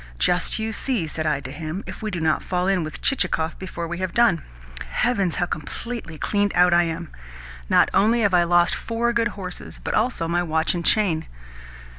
[0.17, 3.59] 'Just you see,' said I to him, 'if we do not fall in with Chichikov
[3.59, 4.41] before we have done.'
[4.89, 7.11] Heavens, how completely cleaned out I am!
[7.69, 11.27] Not only have I lost four good horses, but also my watch and chain."